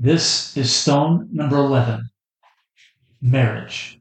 This 0.00 0.56
is 0.56 0.72
stone 0.72 1.28
number 1.32 1.56
11 1.56 2.08
marriage. 3.20 3.98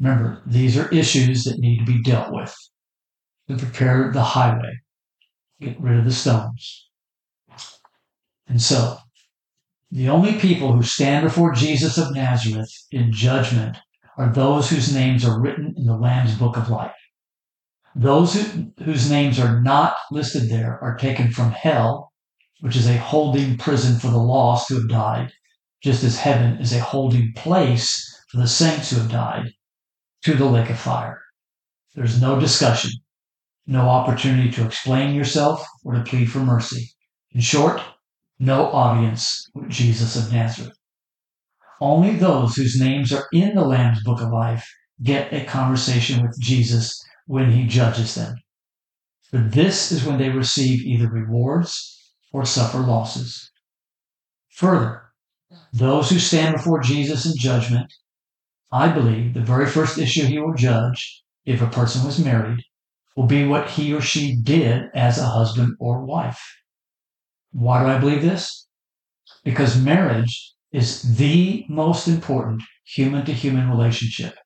Remember, 0.00 0.42
these 0.44 0.76
are 0.76 0.88
issues 0.88 1.44
that 1.44 1.60
need 1.60 1.78
to 1.78 1.84
be 1.84 2.02
dealt 2.02 2.32
with 2.32 2.52
to 3.46 3.56
prepare 3.56 4.10
the 4.10 4.24
highway, 4.24 4.80
get 5.60 5.80
rid 5.80 6.00
of 6.00 6.06
the 6.06 6.10
stones. 6.10 6.88
And 8.48 8.60
so, 8.60 8.98
the 9.92 10.08
only 10.08 10.40
people 10.40 10.72
who 10.72 10.82
stand 10.82 11.22
before 11.22 11.54
Jesus 11.54 11.98
of 11.98 12.16
Nazareth 12.16 12.72
in 12.90 13.12
judgment 13.12 13.76
are 14.16 14.32
those 14.32 14.68
whose 14.68 14.92
names 14.92 15.24
are 15.24 15.40
written 15.40 15.72
in 15.76 15.86
the 15.86 15.96
Lamb's 15.96 16.34
book 16.34 16.56
of 16.56 16.68
life. 16.68 16.96
Those 17.94 18.34
who, 18.34 18.72
whose 18.82 19.08
names 19.08 19.38
are 19.38 19.62
not 19.62 19.94
listed 20.10 20.50
there 20.50 20.82
are 20.82 20.96
taken 20.96 21.30
from 21.30 21.52
hell, 21.52 22.07
which 22.60 22.76
is 22.76 22.88
a 22.88 22.98
holding 22.98 23.56
prison 23.56 23.98
for 23.98 24.08
the 24.08 24.18
lost 24.18 24.68
who 24.68 24.76
have 24.76 24.88
died, 24.88 25.32
just 25.82 26.02
as 26.02 26.18
heaven 26.18 26.58
is 26.58 26.72
a 26.72 26.80
holding 26.80 27.32
place 27.34 28.24
for 28.28 28.38
the 28.38 28.48
saints 28.48 28.90
who 28.90 29.00
have 29.00 29.10
died, 29.10 29.52
to 30.22 30.34
the 30.34 30.44
lake 30.44 30.70
of 30.70 30.78
fire. 30.78 31.20
There's 31.94 32.20
no 32.20 32.38
discussion, 32.40 32.90
no 33.66 33.88
opportunity 33.88 34.50
to 34.52 34.66
explain 34.66 35.14
yourself 35.14 35.64
or 35.84 35.94
to 35.94 36.02
plead 36.02 36.30
for 36.30 36.40
mercy. 36.40 36.90
In 37.32 37.40
short, 37.40 37.80
no 38.38 38.66
audience 38.66 39.48
with 39.54 39.68
Jesus 39.68 40.16
of 40.16 40.32
Nazareth. 40.32 40.76
Only 41.80 42.16
those 42.16 42.56
whose 42.56 42.80
names 42.80 43.12
are 43.12 43.28
in 43.32 43.54
the 43.54 43.64
Lamb's 43.64 44.02
book 44.02 44.20
of 44.20 44.32
life 44.32 44.68
get 45.02 45.32
a 45.32 45.44
conversation 45.44 46.22
with 46.22 46.38
Jesus 46.40 47.00
when 47.26 47.52
he 47.52 47.66
judges 47.66 48.16
them. 48.16 48.36
For 49.30 49.38
this 49.38 49.92
is 49.92 50.04
when 50.04 50.18
they 50.18 50.30
receive 50.30 50.82
either 50.82 51.08
rewards 51.08 51.97
or 52.32 52.44
suffer 52.44 52.78
losses. 52.78 53.50
Further, 54.50 55.02
those 55.72 56.10
who 56.10 56.18
stand 56.18 56.56
before 56.56 56.80
Jesus 56.80 57.26
in 57.26 57.36
judgment, 57.36 57.92
I 58.70 58.88
believe 58.88 59.34
the 59.34 59.40
very 59.40 59.66
first 59.66 59.98
issue 59.98 60.26
he 60.26 60.38
will 60.38 60.54
judge, 60.54 61.22
if 61.46 61.62
a 61.62 61.66
person 61.66 62.04
was 62.04 62.22
married, 62.22 62.60
will 63.16 63.26
be 63.26 63.46
what 63.46 63.70
he 63.70 63.94
or 63.94 64.00
she 64.00 64.36
did 64.36 64.90
as 64.94 65.18
a 65.18 65.26
husband 65.26 65.76
or 65.80 66.04
wife. 66.04 66.40
Why 67.52 67.82
do 67.82 67.88
I 67.88 67.98
believe 67.98 68.22
this? 68.22 68.66
Because 69.42 69.80
marriage 69.80 70.54
is 70.70 71.16
the 71.16 71.64
most 71.68 72.06
important 72.06 72.62
human 72.84 73.24
to 73.24 73.32
human 73.32 73.70
relationship. 73.70 74.36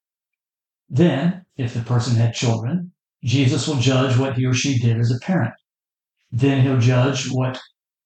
Then, 0.88 1.44
if 1.56 1.74
the 1.74 1.80
person 1.80 2.16
had 2.16 2.34
children, 2.34 2.92
Jesus 3.24 3.66
will 3.66 3.76
judge 3.76 4.16
what 4.16 4.36
he 4.36 4.46
or 4.46 4.54
she 4.54 4.78
did 4.78 4.98
as 4.98 5.10
a 5.10 5.18
parent. 5.18 5.54
Then 6.30 6.62
he'll 6.62 6.78
judge 6.78 7.30
what 7.30 7.60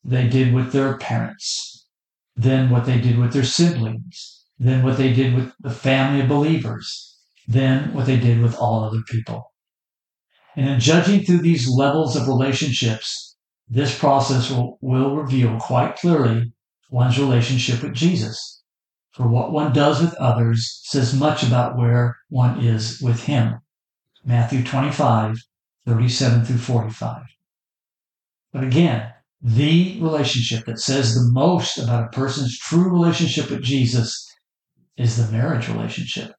they 0.06 0.28
did 0.28 0.54
with 0.54 0.72
their 0.72 0.96
parents. 0.98 1.84
Then 2.36 2.70
what 2.70 2.86
they 2.86 3.00
did 3.00 3.18
with 3.18 3.32
their 3.32 3.44
siblings. 3.44 4.44
Then 4.58 4.84
what 4.84 4.96
they 4.96 5.12
did 5.12 5.34
with 5.34 5.52
the 5.58 5.70
family 5.70 6.20
of 6.20 6.28
believers. 6.28 7.18
Then 7.48 7.92
what 7.92 8.06
they 8.06 8.18
did 8.18 8.40
with 8.40 8.56
all 8.56 8.84
other 8.84 9.02
people. 9.08 9.52
And 10.54 10.68
in 10.68 10.80
judging 10.80 11.24
through 11.24 11.38
these 11.38 11.68
levels 11.68 12.16
of 12.16 12.28
relationships, 12.28 13.36
this 13.68 13.98
process 13.98 14.48
will, 14.48 14.78
will 14.80 15.16
reveal 15.16 15.58
quite 15.58 15.96
clearly 15.96 16.52
one's 16.88 17.18
relationship 17.18 17.82
with 17.82 17.94
Jesus. 17.94 18.62
For 19.12 19.26
what 19.26 19.52
one 19.52 19.72
does 19.72 20.00
with 20.00 20.14
others 20.14 20.80
says 20.84 21.18
much 21.18 21.42
about 21.42 21.76
where 21.76 22.18
one 22.28 22.64
is 22.64 23.00
with 23.00 23.24
Him. 23.24 23.60
Matthew 24.24 24.62
25, 24.62 25.38
37 25.84 26.44
through 26.44 26.58
45. 26.58 27.22
But 28.52 28.64
again, 28.64 29.12
the 29.42 30.00
relationship 30.00 30.64
that 30.66 30.80
says 30.80 31.14
the 31.14 31.30
most 31.32 31.78
about 31.78 32.04
a 32.04 32.16
person's 32.16 32.58
true 32.58 32.90
relationship 32.90 33.50
with 33.50 33.62
Jesus 33.62 34.26
is 34.96 35.16
the 35.16 35.30
marriage 35.30 35.68
relationship. 35.68 36.34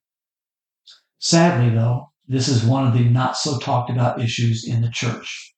Sadly, 1.20 1.70
though, 1.70 2.12
this 2.28 2.48
is 2.48 2.64
one 2.64 2.88
of 2.88 2.94
the 2.94 3.08
not 3.08 3.38
so 3.38 3.60
talked 3.60 3.90
about 3.90 4.22
issues 4.22 4.68
in 4.68 4.82
the 4.82 4.90
church. 4.90 5.54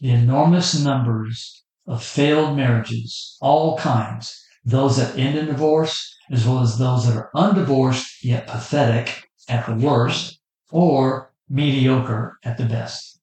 The 0.00 0.10
enormous 0.10 0.78
numbers 0.78 1.64
of 1.86 2.02
failed 2.02 2.56
marriages, 2.56 3.36
all 3.40 3.78
kinds, 3.78 4.40
those 4.64 4.96
that 4.96 5.18
end 5.18 5.36
in 5.36 5.46
divorce, 5.46 6.16
as 6.30 6.46
well 6.46 6.60
as 6.60 6.78
those 6.78 7.06
that 7.06 7.16
are 7.16 7.30
undivorced 7.34 8.22
yet 8.22 8.46
pathetic 8.46 9.24
at 9.48 9.66
the 9.66 9.74
worst, 9.74 10.38
or 10.70 11.32
mediocre 11.48 12.38
at 12.44 12.56
the 12.56 12.64
best. 12.64 13.20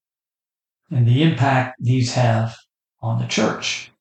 And 0.91 1.07
the 1.07 1.23
impact 1.23 1.77
these 1.79 2.13
have 2.13 2.55
on 3.01 3.19
the 3.19 3.27
church, 3.27 3.91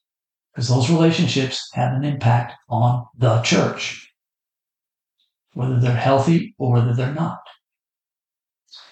because 0.52 0.68
those 0.68 0.90
relationships 0.90 1.68
have 1.74 1.94
an 1.94 2.04
impact 2.04 2.54
on 2.68 3.06
the 3.16 3.40
church, 3.42 4.12
whether 5.54 5.78
they're 5.78 5.94
healthy 5.94 6.54
or 6.58 6.72
whether 6.72 6.94
they're 6.94 7.14
not. 7.14 7.40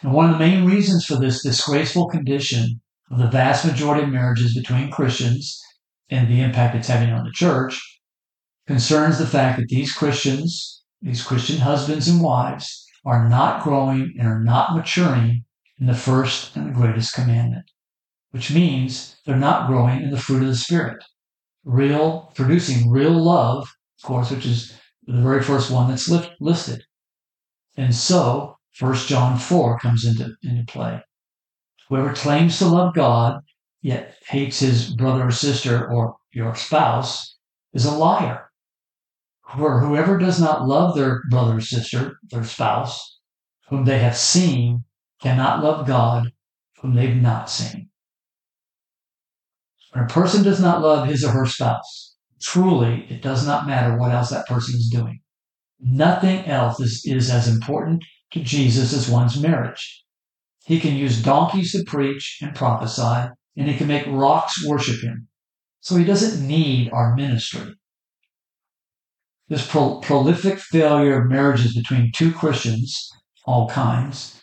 And 0.03 0.13
one 0.13 0.27
of 0.27 0.33
the 0.33 0.39
main 0.39 0.65
reasons 0.65 1.05
for 1.05 1.17
this 1.17 1.43
disgraceful 1.43 2.09
condition 2.09 2.81
of 3.11 3.19
the 3.19 3.29
vast 3.29 3.65
majority 3.65 4.05
of 4.05 4.11
marriages 4.11 4.55
between 4.55 4.91
Christians 4.91 5.61
and 6.11 6.29
the 6.29 6.41
impact 6.41 6.75
it's 6.75 6.89
having 6.89 7.11
on 7.11 7.25
the 7.25 7.33
church 7.33 7.81
concerns 8.67 9.19
the 9.19 9.27
fact 9.27 9.59
that 9.59 9.69
these 9.69 9.93
Christians, 9.93 10.83
these 11.01 11.23
Christian 11.23 11.59
husbands 11.59 12.07
and 12.09 12.23
wives, 12.23 12.87
are 13.05 13.29
not 13.29 13.63
growing 13.63 14.15
and 14.19 14.29
are 14.29 14.41
not 14.41 14.77
maturing 14.77 15.45
in 15.81 15.87
the 15.87 15.95
first 15.95 16.55
and 16.57 16.69
the 16.69 16.73
greatest 16.73 17.15
commandment, 17.15 17.71
which 18.39 18.53
means 18.53 19.17
they're 19.27 19.35
not 19.35 19.67
growing 19.67 20.01
in 20.01 20.13
the 20.13 20.17
fruit 20.17 20.43
of 20.43 20.49
the 20.49 20.55
Spirit. 20.55 21.03
Real, 21.65 22.31
producing 22.37 22.89
real 22.89 23.11
love, 23.11 23.63
of 23.99 24.07
course, 24.07 24.31
which 24.31 24.47
is 24.47 24.79
the 25.09 25.21
very 25.21 25.43
first 25.43 25.73
one 25.73 25.91
that's 25.91 26.09
listed. 26.39 26.85
And 27.77 27.93
so, 27.93 28.57
1 28.79 28.95
John 28.95 29.41
4 29.41 29.81
comes 29.81 30.05
into, 30.05 30.37
into 30.45 30.65
play. 30.73 31.03
Whoever 31.89 32.15
claims 32.15 32.61
to 32.61 32.67
love 32.67 32.95
God, 32.95 33.41
yet 33.83 34.15
hates 34.29 34.61
his 34.61 34.95
brother 34.95 35.27
or 35.27 35.33
sister 35.33 35.93
or 35.93 36.15
your 36.31 36.55
spouse, 36.55 37.39
is 37.73 37.87
a 37.87 37.91
liar. 37.91 38.53
For 39.53 39.81
whoever 39.81 40.17
does 40.17 40.41
not 40.41 40.65
love 40.65 40.95
their 40.95 41.23
brother 41.29 41.57
or 41.57 41.61
sister, 41.61 42.21
their 42.31 42.45
spouse, 42.45 43.19
whom 43.69 43.85
they 43.85 43.99
have 43.99 44.17
seen, 44.17 44.85
cannot 45.21 45.65
love 45.65 45.89
God, 45.89 46.31
whom 46.81 46.95
they've 46.95 47.17
not 47.17 47.51
seen. 47.51 47.88
When 49.93 50.05
a 50.05 50.09
person 50.09 50.43
does 50.43 50.61
not 50.61 50.83
love 50.83 51.09
his 51.09 51.25
or 51.25 51.31
her 51.31 51.47
spouse, 51.47 52.17
truly 52.41 53.07
it 53.09 53.23
does 53.23 53.47
not 53.47 53.67
matter 53.67 53.97
what 53.97 54.13
else 54.13 54.31
that 54.31 54.47
person 54.47 54.75
is 54.75 54.89
doing. 54.89 55.21
Nothing 55.81 56.45
else 56.45 56.81
is, 56.81 57.03
is 57.05 57.31
as 57.31 57.49
important 57.49 58.05
to 58.33 58.43
Jesus 58.43 58.93
as 58.93 59.09
one's 59.09 59.41
marriage. 59.41 60.05
He 60.65 60.81
can 60.81 60.97
use 60.97 61.23
donkeys 61.23 61.73
to 61.73 61.85
preach 61.85 62.39
and 62.43 62.55
prophesy, 62.55 63.31
and 63.57 63.69
he 63.69 63.77
can 63.77 63.89
make 63.89 64.07
rocks 64.07 64.65
worship 64.67 65.01
him. 65.01 65.29
So 65.81 65.97
he 65.97 66.05
doesn't 66.05 66.47
need 66.47 66.91
our 66.93 67.15
ministry. 67.15 67.75
This 69.49 69.67
pro- 69.67 70.01
prolific 70.01 70.59
failure 70.59 71.23
of 71.23 71.31
marriages 71.31 71.75
between 71.75 72.13
two 72.13 72.33
Christians, 72.33 73.11
all 73.47 73.69
kinds, 73.71 74.43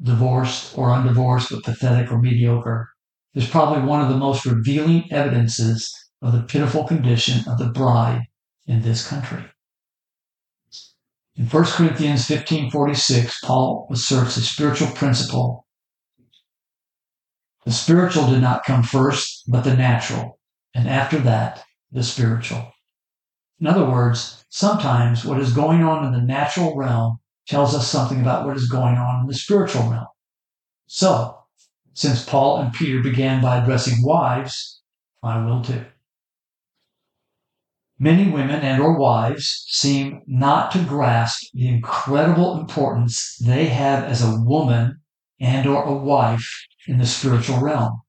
divorced 0.00 0.76
or 0.76 0.88
undivorced, 0.88 1.50
but 1.52 1.62
pathetic 1.62 2.10
or 2.10 2.18
mediocre, 2.18 2.88
is 3.34 3.48
probably 3.48 3.82
one 3.82 4.00
of 4.00 4.08
the 4.08 4.16
most 4.16 4.44
revealing 4.44 5.10
evidences 5.10 5.94
of 6.20 6.32
the 6.32 6.42
pitiful 6.42 6.84
condition 6.84 7.40
of 7.48 7.58
the 7.58 7.68
bride 7.68 8.26
in 8.66 8.82
this 8.82 9.06
country. 9.06 9.44
In 11.34 11.46
1 11.46 11.64
Corinthians 11.64 12.26
15:46, 12.26 13.40
Paul 13.42 13.88
asserts 13.90 14.36
a 14.36 14.42
spiritual 14.42 14.88
principle. 14.88 15.66
The 17.64 17.72
spiritual 17.72 18.28
did 18.28 18.42
not 18.42 18.64
come 18.64 18.82
first, 18.82 19.44
but 19.48 19.62
the 19.64 19.74
natural, 19.74 20.38
and 20.74 20.88
after 20.88 21.18
that, 21.20 21.64
the 21.90 22.02
spiritual. 22.02 22.72
In 23.60 23.66
other 23.66 23.88
words, 23.88 24.44
sometimes 24.50 25.24
what 25.24 25.40
is 25.40 25.52
going 25.52 25.82
on 25.82 26.04
in 26.04 26.12
the 26.12 26.20
natural 26.20 26.76
realm 26.76 27.18
tells 27.46 27.74
us 27.74 27.88
something 27.88 28.20
about 28.20 28.44
what 28.44 28.56
is 28.56 28.68
going 28.68 28.96
on 28.96 29.20
in 29.20 29.26
the 29.26 29.34
spiritual 29.34 29.88
realm. 29.88 30.08
So, 30.86 31.41
since 31.94 32.24
Paul 32.24 32.58
and 32.58 32.72
Peter 32.72 33.02
began 33.02 33.42
by 33.42 33.58
addressing 33.58 34.02
wives, 34.02 34.80
I 35.22 35.44
will 35.44 35.62
too. 35.62 35.84
Many 37.98 38.30
women 38.30 38.62
and 38.62 38.82
or 38.82 38.98
wives 38.98 39.64
seem 39.68 40.22
not 40.26 40.72
to 40.72 40.82
grasp 40.82 41.52
the 41.52 41.68
incredible 41.68 42.58
importance 42.58 43.36
they 43.36 43.66
have 43.66 44.02
as 44.04 44.22
a 44.22 44.40
woman 44.40 45.00
and 45.38 45.66
or 45.66 45.84
a 45.84 45.94
wife 45.94 46.66
in 46.88 46.98
the 46.98 47.06
spiritual 47.06 47.60
realm. 47.60 48.00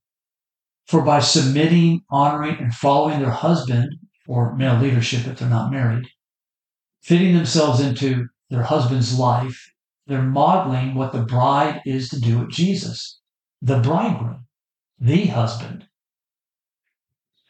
For 0.88 1.02
by 1.02 1.20
submitting, 1.20 2.02
honoring, 2.10 2.58
and 2.58 2.74
following 2.74 3.20
their 3.20 3.32
husband 3.32 3.96
or 4.28 4.56
male 4.56 4.78
leadership 4.78 5.28
if 5.28 5.40
they're 5.40 5.50
not 5.50 5.72
married, 5.72 6.08
fitting 7.02 7.36
themselves 7.36 7.80
into 7.80 8.28
their 8.50 8.64
husband's 8.64 9.20
life, 9.20 9.72
they're 10.08 10.22
modeling 10.22 10.96
what 10.96 11.14
the 11.14 11.22
bride 11.22 11.82
is 11.86 12.10
to 12.10 12.20
do 12.20 12.40
with 12.40 12.50
Jesus, 12.50 13.20
the 13.64 13.80
bridegroom, 13.80 14.46
the 15.00 15.28
husband. 15.28 15.88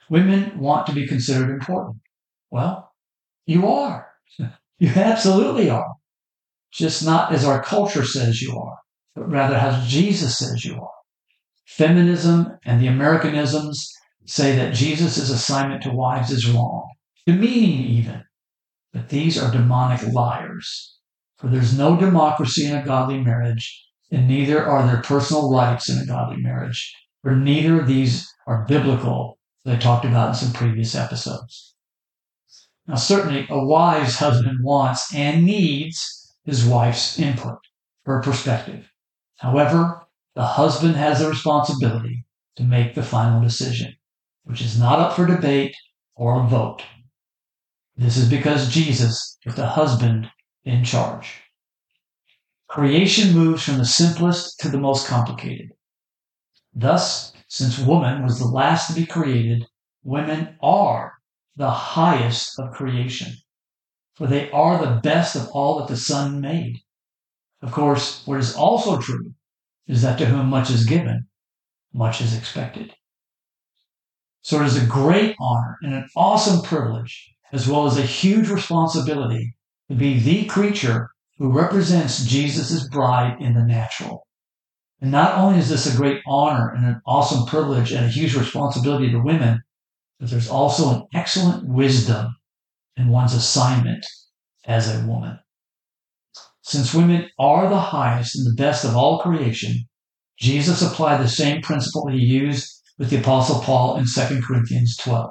Women 0.09 0.59
want 0.59 0.85
to 0.85 0.93
be 0.93 1.07
considered 1.07 1.49
important. 1.49 1.97
Well, 2.51 2.93
You 3.45 3.67
are. 3.67 4.07
You 4.79 4.89
absolutely 4.89 5.69
are. 5.69 5.93
Just 6.71 7.05
not 7.05 7.31
as 7.31 7.45
our 7.45 7.63
culture 7.63 8.03
says 8.03 8.41
you 8.41 8.57
are, 8.57 8.79
but 9.15 9.29
rather 9.29 9.55
as 9.55 9.87
Jesus 9.87 10.37
says 10.37 10.65
you 10.65 10.75
are. 10.75 10.97
Feminism 11.65 12.57
and 12.65 12.81
the 12.81 12.87
Americanisms 12.87 13.89
say 14.25 14.55
that 14.57 14.73
Jesus' 14.73 15.29
assignment 15.29 15.83
to 15.83 15.91
wives 15.91 16.31
is 16.31 16.49
wrong, 16.49 16.89
demeaning 17.25 17.85
even. 17.85 18.23
But 18.91 19.09
these 19.09 19.41
are 19.41 19.51
demonic 19.51 20.03
liars. 20.11 20.97
For 21.37 21.47
there's 21.47 21.77
no 21.77 21.95
democracy 21.95 22.65
in 22.65 22.75
a 22.75 22.85
godly 22.85 23.23
marriage, 23.23 23.87
and 24.13 24.27
neither 24.27 24.63
are 24.63 24.85
there 24.85 25.01
personal 25.01 25.51
rights 25.51 25.89
in 25.89 25.97
a 25.97 26.05
godly 26.05 26.37
marriage, 26.37 26.95
for 27.23 27.35
neither 27.35 27.81
of 27.81 27.87
these 27.87 28.31
are 28.45 28.65
biblical, 28.65 29.39
as 29.65 29.73
I 29.73 29.79
talked 29.79 30.05
about 30.05 30.29
in 30.29 30.35
some 30.35 30.53
previous 30.53 30.93
episodes. 30.93 31.73
Now, 32.87 32.95
certainly, 32.95 33.47
a 33.49 33.65
wise 33.65 34.17
husband 34.17 34.63
wants 34.63 35.13
and 35.15 35.43
needs 35.43 36.35
his 36.45 36.63
wife's 36.63 37.17
input, 37.17 37.57
her 38.05 38.21
perspective. 38.21 38.87
However, 39.37 40.03
the 40.35 40.45
husband 40.45 40.95
has 40.95 41.19
the 41.19 41.29
responsibility 41.29 42.25
to 42.57 42.63
make 42.63 42.93
the 42.93 43.03
final 43.03 43.41
decision, 43.41 43.95
which 44.43 44.61
is 44.61 44.79
not 44.79 44.99
up 44.99 45.15
for 45.15 45.25
debate 45.25 45.75
or 46.15 46.39
a 46.39 46.47
vote. 46.47 46.83
This 47.95 48.17
is 48.17 48.29
because 48.29 48.71
Jesus 48.71 49.39
is 49.43 49.55
the 49.55 49.67
husband 49.67 50.29
in 50.65 50.83
charge. 50.83 51.42
Creation 52.73 53.35
moves 53.35 53.61
from 53.61 53.77
the 53.77 53.85
simplest 53.85 54.59
to 54.59 54.67
the 54.67 54.79
most 54.79 55.05
complicated. 55.05 55.69
Thus, 56.73 57.31
since 57.47 57.77
woman 57.77 58.23
was 58.23 58.39
the 58.39 58.47
last 58.47 58.87
to 58.87 58.99
be 58.99 59.05
created, 59.05 59.67
women 60.03 60.57
are 60.59 61.13
the 61.55 61.69
highest 61.69 62.57
of 62.57 62.73
creation, 62.73 63.35
for 64.15 64.25
they 64.25 64.49
are 64.49 64.83
the 64.83 64.99
best 65.01 65.35
of 65.35 65.49
all 65.49 65.77
that 65.77 65.87
the 65.87 65.95
Son 65.95 66.41
made. 66.41 66.79
Of 67.61 67.71
course, 67.71 68.25
what 68.25 68.39
is 68.39 68.55
also 68.55 68.99
true 68.99 69.35
is 69.85 70.01
that 70.01 70.17
to 70.17 70.25
whom 70.25 70.47
much 70.47 70.71
is 70.71 70.85
given, 70.85 71.27
much 71.93 72.21
is 72.21 72.35
expected. 72.35 72.91
So 74.41 74.61
it 74.61 74.65
is 74.65 74.81
a 74.81 74.87
great 74.87 75.35
honor 75.39 75.77
and 75.83 75.93
an 75.93 76.09
awesome 76.15 76.63
privilege, 76.63 77.35
as 77.51 77.67
well 77.67 77.85
as 77.85 77.99
a 77.99 78.01
huge 78.01 78.49
responsibility 78.49 79.55
to 79.89 79.95
be 79.95 80.17
the 80.17 80.45
creature 80.45 81.12
who 81.43 81.51
represents 81.51 82.23
Jesus' 82.23 82.87
bride 82.87 83.35
in 83.41 83.53
the 83.53 83.61
natural. 83.61 84.25
And 85.01 85.11
not 85.11 85.37
only 85.37 85.59
is 85.59 85.67
this 85.67 85.93
a 85.93 85.97
great 85.97 86.21
honor 86.25 86.69
and 86.69 86.85
an 86.85 87.01
awesome 87.05 87.45
privilege 87.45 87.91
and 87.91 88.05
a 88.05 88.07
huge 88.07 88.33
responsibility 88.33 89.11
to 89.11 89.19
women, 89.19 89.61
but 90.21 90.29
there's 90.29 90.47
also 90.47 90.95
an 90.95 91.07
excellent 91.13 91.67
wisdom 91.67 92.37
in 92.95 93.09
one's 93.09 93.33
assignment 93.33 94.05
as 94.63 94.87
a 94.89 95.05
woman. 95.05 95.37
Since 96.61 96.93
women 96.93 97.27
are 97.37 97.67
the 97.67 97.77
highest 97.77 98.37
and 98.37 98.47
the 98.47 98.55
best 98.55 98.85
of 98.85 98.95
all 98.95 99.19
creation, 99.19 99.89
Jesus 100.39 100.81
applied 100.81 101.21
the 101.21 101.27
same 101.27 101.61
principle 101.61 102.07
he 102.07 102.19
used 102.19 102.73
with 102.97 103.09
the 103.09 103.19
apostle 103.19 103.59
Paul 103.59 103.97
in 103.97 104.05
2 104.05 104.41
Corinthians 104.41 104.95
12. 104.95 105.29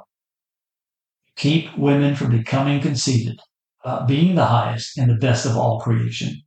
Keep 1.36 1.78
women 1.78 2.14
from 2.14 2.36
becoming 2.36 2.82
conceited, 2.82 3.40
about 3.84 4.08
being 4.08 4.34
the 4.34 4.46
highest 4.46 4.96
and 4.98 5.10
the 5.10 5.16
best 5.16 5.46
of 5.46 5.56
all 5.56 5.80
creation. 5.80 6.42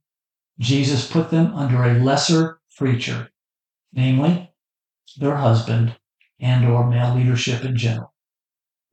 Jesus 0.59 1.09
put 1.09 1.31
them 1.31 1.53
under 1.53 1.83
a 1.83 1.99
lesser 1.99 2.59
creature, 2.77 3.29
namely 3.91 4.51
their 5.17 5.35
husband 5.35 5.95
and 6.39 6.65
or 6.65 6.89
male 6.89 7.15
leadership 7.15 7.63
in 7.63 7.75
general. 7.75 8.13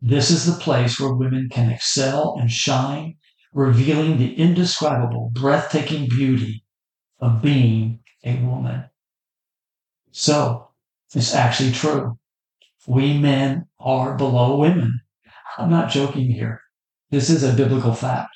This 0.00 0.30
is 0.30 0.46
the 0.46 0.60
place 0.60 0.98
where 0.98 1.14
women 1.14 1.48
can 1.50 1.70
excel 1.70 2.36
and 2.40 2.50
shine 2.50 3.16
revealing 3.52 4.18
the 4.18 4.34
indescribable, 4.34 5.30
breathtaking 5.32 6.08
beauty 6.08 6.64
of 7.20 7.42
being 7.42 8.00
a 8.24 8.36
woman. 8.36 8.84
So, 10.10 10.70
it's 11.14 11.34
actually 11.34 11.72
true. 11.72 12.18
We 12.86 13.18
men 13.18 13.66
are 13.78 14.16
below 14.16 14.58
women. 14.58 15.00
I'm 15.58 15.70
not 15.70 15.90
joking 15.90 16.30
here. 16.30 16.62
This 17.12 17.28
is 17.28 17.42
a 17.44 17.52
biblical 17.52 17.92
fact. 17.92 18.34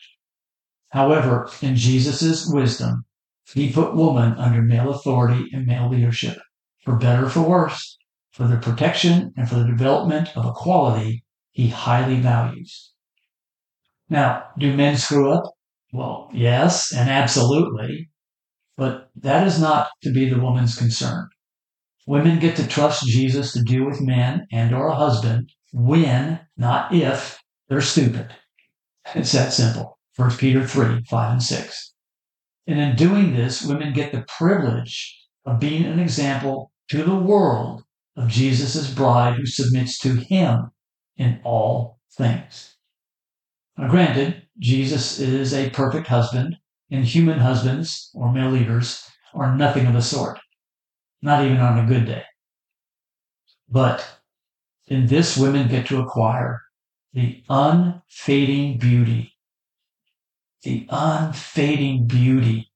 However, 0.90 1.48
in 1.62 1.76
Jesus' 1.76 2.46
wisdom, 2.46 3.06
he 3.54 3.72
put 3.72 3.96
woman 3.96 4.34
under 4.34 4.60
male 4.60 4.90
authority 4.90 5.46
and 5.54 5.64
male 5.64 5.88
leadership, 5.88 6.36
for 6.84 6.96
better 6.96 7.24
or 7.24 7.30
for 7.30 7.40
worse, 7.40 7.96
for 8.32 8.46
the 8.46 8.58
protection 8.58 9.32
and 9.34 9.48
for 9.48 9.54
the 9.54 9.64
development 9.64 10.28
of 10.36 10.44
a 10.44 10.52
quality 10.52 11.24
he 11.52 11.68
highly 11.68 12.20
values. 12.20 12.92
Now, 14.10 14.44
do 14.58 14.76
men 14.76 14.98
screw 14.98 15.32
up? 15.32 15.44
Well, 15.90 16.28
yes, 16.34 16.92
and 16.92 17.08
absolutely. 17.08 18.10
But 18.76 19.08
that 19.16 19.46
is 19.46 19.58
not 19.58 19.88
to 20.02 20.12
be 20.12 20.28
the 20.28 20.38
woman's 20.38 20.76
concern. 20.76 21.30
Women 22.06 22.40
get 22.40 22.56
to 22.56 22.66
trust 22.66 23.06
Jesus 23.06 23.54
to 23.54 23.62
deal 23.62 23.86
with 23.86 24.02
men 24.02 24.46
and 24.52 24.74
or 24.74 24.88
a 24.88 24.94
husband 24.94 25.48
when, 25.72 26.40
not 26.58 26.94
if, 26.94 27.40
they're 27.70 27.80
stupid. 27.80 28.34
It's 29.14 29.32
that 29.32 29.52
simple. 29.52 29.98
1 30.16 30.36
Peter 30.36 30.66
3, 30.66 31.04
5 31.04 31.32
and 31.32 31.42
6. 31.42 31.92
And 32.66 32.80
in 32.80 32.96
doing 32.96 33.34
this, 33.34 33.62
women 33.62 33.92
get 33.92 34.12
the 34.12 34.24
privilege 34.26 35.26
of 35.44 35.60
being 35.60 35.84
an 35.84 36.00
example 36.00 36.72
to 36.88 37.02
the 37.04 37.14
world 37.14 37.84
of 38.16 38.28
Jesus' 38.28 38.92
bride 38.92 39.36
who 39.36 39.46
submits 39.46 39.98
to 40.00 40.14
him 40.14 40.70
in 41.16 41.40
all 41.44 42.00
things. 42.16 42.76
Now, 43.76 43.88
granted, 43.88 44.42
Jesus 44.58 45.20
is 45.20 45.52
a 45.52 45.70
perfect 45.70 46.06
husband, 46.06 46.56
and 46.90 47.04
human 47.04 47.38
husbands 47.38 48.10
or 48.14 48.32
male 48.32 48.50
leaders 48.50 49.06
are 49.34 49.54
nothing 49.54 49.86
of 49.86 49.92
the 49.92 50.02
sort, 50.02 50.38
not 51.20 51.44
even 51.44 51.58
on 51.58 51.78
a 51.78 51.86
good 51.86 52.06
day. 52.06 52.24
But 53.68 54.08
in 54.86 55.06
this, 55.06 55.36
women 55.36 55.68
get 55.68 55.86
to 55.88 56.00
acquire 56.00 56.62
the 57.16 57.42
unfading 57.48 58.76
beauty, 58.76 59.32
the 60.64 60.86
unfading 60.90 62.06
beauty 62.06 62.70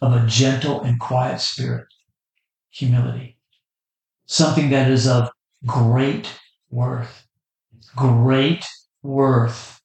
of 0.00 0.14
a 0.14 0.26
gentle 0.26 0.80
and 0.80 0.98
quiet 0.98 1.38
spirit, 1.38 1.86
humility, 2.70 3.36
something 4.24 4.70
that 4.70 4.90
is 4.90 5.06
of 5.06 5.28
great 5.66 6.32
worth, 6.70 7.26
great 7.94 8.64
worth 9.02 9.82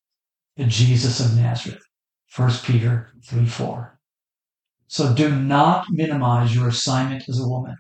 Jesus 0.58 1.20
of 1.20 1.36
Nazareth. 1.36 1.84
1 2.34 2.52
Peter 2.64 3.12
3 3.26 3.46
4. 3.46 4.00
So 4.88 5.14
do 5.14 5.30
not 5.30 5.88
minimize 5.90 6.56
your 6.56 6.70
assignment 6.70 7.28
as 7.28 7.38
a 7.38 7.50
woman. 7.50 7.76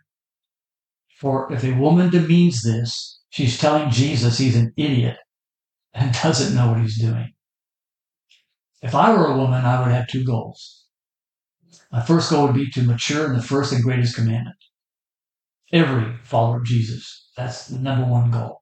For 1.23 1.49
if 1.53 1.63
a 1.63 1.71
woman 1.71 2.09
demeans 2.09 2.63
this, 2.63 3.21
she's 3.29 3.57
telling 3.57 3.91
Jesus 3.91 4.37
he's 4.37 4.57
an 4.57 4.73
idiot 4.75 5.15
and 5.93 6.13
doesn't 6.21 6.53
know 6.53 6.67
what 6.67 6.81
he's 6.81 6.99
doing. 6.99 7.31
If 8.81 8.93
I 8.93 9.13
were 9.13 9.27
a 9.27 9.37
woman, 9.37 9.63
I 9.63 9.81
would 9.81 9.93
have 9.93 10.09
two 10.09 10.25
goals. 10.25 10.83
My 11.93 12.01
first 12.01 12.29
goal 12.29 12.47
would 12.47 12.55
be 12.55 12.69
to 12.71 12.81
mature 12.81 13.25
in 13.25 13.37
the 13.37 13.41
first 13.41 13.71
and 13.71 13.81
greatest 13.81 14.17
commandment. 14.17 14.57
Every 15.71 16.13
follower 16.25 16.57
of 16.57 16.65
Jesus. 16.65 17.29
That's 17.37 17.67
the 17.67 17.79
number 17.79 18.05
one 18.05 18.29
goal. 18.29 18.61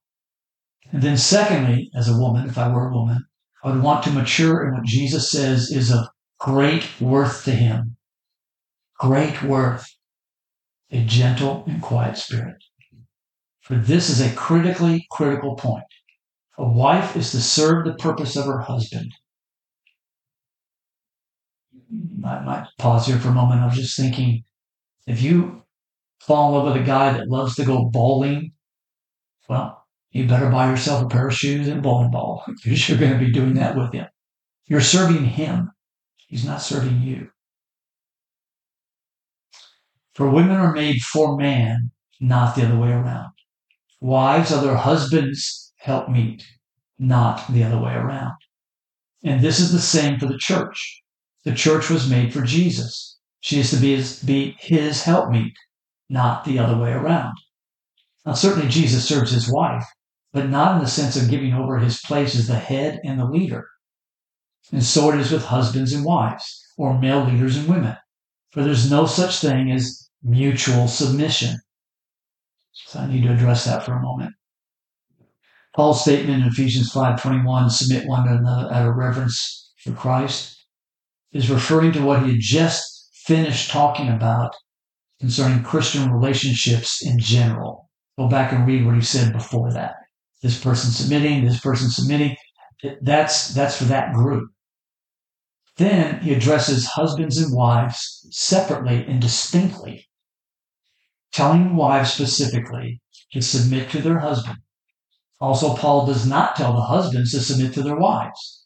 And 0.92 1.02
then 1.02 1.18
secondly, 1.18 1.90
as 1.96 2.08
a 2.08 2.20
woman, 2.20 2.48
if 2.48 2.60
I 2.60 2.72
were 2.72 2.90
a 2.90 2.94
woman, 2.94 3.26
I 3.64 3.72
would 3.72 3.82
want 3.82 4.04
to 4.04 4.12
mature 4.12 4.68
in 4.68 4.76
what 4.76 4.86
Jesus 4.86 5.32
says 5.32 5.72
is 5.72 5.92
of 5.92 6.10
great 6.40 6.88
worth 7.02 7.44
to 7.46 7.52
him. 7.54 7.98
Great 9.00 9.42
worth. 9.42 9.92
A 10.92 11.04
gentle 11.04 11.64
and 11.68 11.82
quiet 11.82 12.18
spirit. 12.18 12.64
For 13.62 13.76
this 13.76 14.10
is 14.10 14.20
a 14.20 14.36
critically 14.36 15.08
critical 15.10 15.56
point. 15.56 15.86
A 16.58 16.68
wife 16.68 17.16
is 17.16 17.32
to 17.32 17.42
serve 17.42 17.86
the 17.86 17.94
purpose 17.94 18.36
of 18.36 18.46
her 18.46 18.60
husband. 18.60 19.14
I 22.26 22.40
might 22.42 22.68
pause 22.78 23.08
here 23.08 23.18
for 23.20 23.30
a 23.30 23.34
moment. 23.34 23.62
I 23.62 23.68
was 23.68 23.76
just 23.76 23.98
thinking, 23.98 24.44
if 25.08 25.22
you 25.22 25.64
fall 26.20 26.50
in 26.50 26.56
love 26.56 26.74
with 26.74 26.84
a 26.84 26.86
guy 26.86 27.14
that 27.14 27.30
loves 27.30 27.56
to 27.56 27.66
go 27.66 27.86
bowling, 27.86 28.52
well, 29.48 29.86
you 30.12 30.28
better 30.28 30.50
buy 30.50 30.70
yourself 30.70 31.04
a 31.04 31.08
pair 31.08 31.28
of 31.28 31.34
shoes 31.34 31.68
and 31.68 31.80
a 31.80 31.82
bowling 31.82 32.12
ball 32.12 32.44
because 32.48 32.90
you're 32.90 32.98
going 32.98 33.14
to 33.14 33.26
be 33.26 33.32
doing 33.32 33.54
that 33.56 33.78
with 33.78 33.94
him. 33.94 34.08
You're 34.66 34.82
serving 34.82 35.26
him. 35.26 35.72
He's 36.28 36.46
not 36.46 36.62
serving 36.62 37.02
you. 37.02 37.30
For 40.14 40.30
women 40.30 40.58
are 40.58 40.74
made 40.74 41.02
for 41.02 41.38
man, 41.38 41.92
not 42.20 42.56
the 42.56 42.66
other 42.66 42.78
way 42.78 42.92
around. 42.92 43.32
Wives 44.00 44.52
are 44.52 44.62
their 44.62 44.78
husband's 44.78 45.74
helpmeet, 45.78 46.46
not 47.00 47.52
the 47.52 47.64
other 47.64 47.80
way 47.80 47.94
around. 47.94 48.36
And 49.24 49.42
this 49.42 49.60
is 49.60 49.72
the 49.72 49.80
same 49.80 50.20
for 50.20 50.26
the 50.26 50.38
church. 50.38 51.02
The 51.44 51.54
church 51.54 51.90
was 51.90 52.10
made 52.10 52.34
for 52.34 52.42
Jesus. 52.42 53.18
She 53.40 53.60
is 53.60 53.72
to 53.72 53.78
be 53.78 53.96
his, 53.96 54.22
be 54.22 54.56
his 54.60 55.04
helpmeet, 55.04 55.54
not 56.10 56.46
the 56.46 56.60
other 56.60 56.78
way 56.78 56.92
around. 56.92 57.36
Now, 58.26 58.34
certainly 58.34 58.70
Jesus 58.70 59.08
serves 59.08 59.32
his 59.32 59.52
wife, 59.52 59.86
but 60.34 60.50
not 60.50 60.76
in 60.76 60.82
the 60.82 60.90
sense 60.90 61.16
of 61.16 61.30
giving 61.30 61.54
over 61.54 61.80
his 61.80 62.02
place 62.02 62.36
as 62.36 62.48
the 62.48 62.60
head 62.60 63.00
and 63.04 63.20
the 63.20 63.26
leader. 63.26 63.68
And 64.72 64.84
so 64.84 65.12
it 65.12 65.20
is 65.20 65.32
with 65.32 65.46
husbands 65.46 65.94
and 65.94 66.06
wives, 66.06 66.64
or 66.78 67.00
male 67.00 67.24
leaders 67.24 67.58
and 67.58 67.68
women. 67.68 67.98
For 68.52 68.64
there's 68.64 68.92
no 68.92 69.06
such 69.06 69.40
thing 69.40 69.72
as 69.72 70.01
mutual 70.24 70.88
submission. 70.88 71.56
So 72.74 73.00
I 73.00 73.08
need 73.08 73.24
to 73.24 73.34
address 73.34 73.66
that 73.66 73.84
for 73.84 73.94
a 73.94 74.02
moment. 74.02 74.34
Paul's 75.76 76.02
statement 76.02 76.42
in 76.42 76.48
Ephesians 76.48 76.92
5:21, 76.92 77.70
submit 77.70 78.08
one 78.08 78.28
to 78.28 78.36
another 78.36 78.74
out 78.74 78.88
of 78.88 78.96
reverence 78.96 79.72
for 79.78 79.94
Christ, 79.94 80.66
is 81.32 81.50
referring 81.50 81.94
to 81.94 82.04
what 82.04 82.24
he 82.24 82.32
had 82.32 82.42
just 82.42 83.10
finished 83.26 83.72
talking 83.72 84.10
about 84.10 84.54
concerning 85.20 85.64
Christian 85.64 86.12
relationships 86.12 87.06
in 87.06 87.20
general. 87.20 87.90
Go 88.18 88.28
back 88.28 88.52
and 88.52 88.68
read 88.68 88.86
what 88.86 88.96
he 88.96 89.02
said 89.02 89.32
before 89.32 89.72
that. 89.72 89.96
This 90.42 90.60
person 90.62 90.92
submitting, 90.92 91.46
this 91.46 91.60
person 91.60 91.90
submitting. 91.90 92.36
That's, 93.02 93.54
that's 93.54 93.78
for 93.78 93.86
that 93.86 94.14
group. 94.14 94.50
Then 95.78 96.20
he 96.20 96.34
addresses 96.34 96.88
husbands 96.88 97.38
and 97.38 97.56
wives 97.56 98.28
separately 98.32 99.06
and 99.08 99.22
distinctly, 99.22 100.08
telling 101.32 101.76
wives 101.76 102.14
specifically 102.14 103.02
to 103.32 103.42
submit 103.42 103.90
to 103.90 104.02
their 104.02 104.20
husband. 104.20 104.58
Also, 105.40 105.76
Paul 105.76 106.06
does 106.06 106.28
not 106.28 106.56
tell 106.56 106.74
the 106.74 106.82
husbands 106.82 107.32
to 107.32 107.40
submit 107.40 107.74
to 107.74 107.82
their 107.82 107.98
wives. 107.98 108.66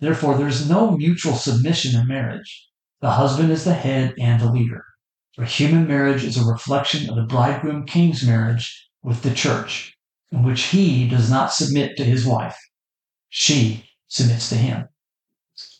Therefore, 0.00 0.36
there's 0.36 0.68
no 0.68 0.96
mutual 0.96 1.34
submission 1.34 1.98
in 1.98 2.08
marriage. 2.08 2.68
The 3.00 3.10
husband 3.10 3.50
is 3.52 3.64
the 3.64 3.74
head 3.74 4.14
and 4.18 4.40
the 4.40 4.50
leader. 4.50 4.84
For 5.34 5.44
human 5.44 5.86
marriage 5.86 6.24
is 6.24 6.36
a 6.36 6.44
reflection 6.44 7.10
of 7.10 7.16
the 7.16 7.22
bridegroom 7.22 7.86
king's 7.86 8.24
marriage 8.24 8.88
with 9.02 9.22
the 9.22 9.34
church, 9.34 9.96
in 10.30 10.42
which 10.42 10.62
he 10.64 11.08
does 11.08 11.30
not 11.30 11.52
submit 11.52 11.96
to 11.96 12.04
his 12.04 12.24
wife. 12.24 12.56
She 13.28 13.90
submits 14.08 14.48
to 14.48 14.54
him, 14.54 14.88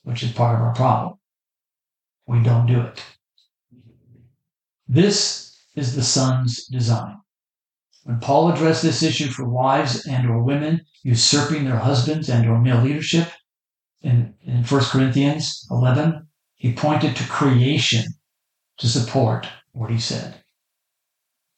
which 0.03 0.23
is 0.23 0.33
part 0.33 0.57
of 0.57 0.63
our 0.63 0.75
problem. 0.75 1.15
We 2.27 2.43
don't 2.43 2.67
do 2.67 2.81
it. 2.81 3.03
This 4.89 5.54
is 5.75 5.95
the 5.95 6.03
Son's 6.03 6.67
design. 6.67 7.17
When 8.05 8.21
Paul 8.21 8.53
addressed 8.53 8.83
this 8.83 9.03
issue 9.03 9.29
for 9.29 9.49
wives 9.49 10.07
and 10.07 10.29
or 10.29 10.43
women 10.43 10.83
usurping 11.03 11.65
their 11.65 11.79
husbands 11.79 12.29
and 12.29 12.49
or 12.49 12.61
male 12.61 12.83
leadership 12.83 13.29
in, 14.03 14.35
in 14.43 14.63
1 14.63 14.85
Corinthians 14.85 15.67
11, 15.71 16.27
he 16.55 16.75
pointed 16.75 17.17
to 17.17 17.29
creation 17.29 18.05
to 18.79 18.87
support 18.89 19.49
what 19.73 19.91
he 19.91 19.99
said. 19.99 20.43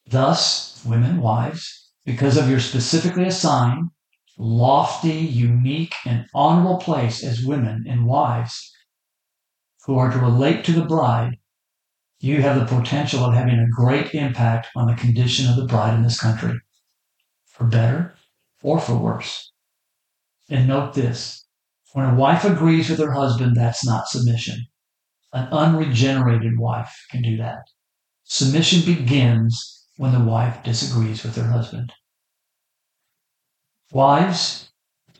Thus, 0.09 0.81
women, 0.85 1.21
wives, 1.21 1.91
because 2.05 2.37
of 2.37 2.49
your 2.49 2.61
specifically 2.61 3.25
assigned, 3.25 3.89
lofty, 4.37 5.15
unique, 5.15 5.93
and 6.05 6.25
honorable 6.33 6.77
place 6.77 7.23
as 7.23 7.45
women 7.45 7.85
and 7.87 8.05
wives 8.05 8.71
who 9.85 9.97
are 9.97 10.11
to 10.11 10.19
relate 10.19 10.63
to 10.65 10.71
the 10.71 10.85
bride, 10.85 11.37
you 12.19 12.41
have 12.41 12.59
the 12.59 12.75
potential 12.75 13.23
of 13.23 13.33
having 13.33 13.59
a 13.59 13.69
great 13.69 14.13
impact 14.13 14.67
on 14.75 14.87
the 14.87 14.95
condition 14.95 15.47
of 15.49 15.55
the 15.55 15.65
bride 15.65 15.93
in 15.93 16.03
this 16.03 16.19
country, 16.19 16.59
for 17.45 17.65
better 17.65 18.15
or 18.63 18.79
for 18.79 18.95
worse. 18.95 19.51
And 20.49 20.67
note 20.67 20.93
this 20.93 21.45
when 21.93 22.05
a 22.05 22.15
wife 22.15 22.43
agrees 22.43 22.89
with 22.89 22.99
her 22.99 23.11
husband, 23.11 23.55
that's 23.55 23.85
not 23.85 24.07
submission. 24.07 24.65
An 25.33 25.47
unregenerated 25.49 26.57
wife 26.57 26.93
can 27.11 27.21
do 27.21 27.37
that. 27.37 27.63
Submission 28.23 28.81
begins 28.81 29.85
when 29.97 30.11
the 30.11 30.23
wife 30.23 30.63
disagrees 30.63 31.23
with 31.23 31.35
her 31.35 31.49
husband. 31.49 31.91
Wives, 33.91 34.69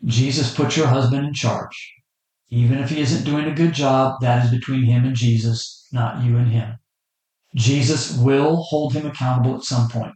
Jesus 0.05 0.53
put 0.53 0.75
your 0.75 0.87
husband 0.87 1.25
in 1.25 1.33
charge. 1.33 1.93
Even 2.49 2.77
if 2.79 2.89
he 2.89 3.01
isn't 3.01 3.25
doing 3.25 3.45
a 3.45 3.55
good 3.55 3.73
job, 3.73 4.21
that 4.21 4.45
is 4.45 4.51
between 4.51 4.83
him 4.83 5.05
and 5.05 5.15
Jesus, 5.15 5.87
not 5.91 6.23
you 6.23 6.37
and 6.37 6.51
him. 6.51 6.77
Jesus 7.57 8.17
will 8.17 8.57
hold 8.57 8.93
him 8.93 9.05
accountable 9.05 9.55
at 9.55 9.63
some 9.63 9.89
point. 9.89 10.15